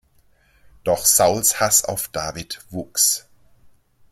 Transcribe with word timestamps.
Doch 0.83 1.05
Sauls 1.05 1.59
Hass 1.59 1.83
auf 1.85 2.07
David 2.07 2.65
wuchs. 2.71 3.27